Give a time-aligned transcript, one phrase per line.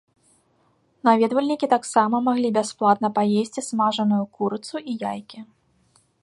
[1.09, 5.39] Наведвальнікі таксама маглі бясплатна паесці смажаную курыцу і яйкі.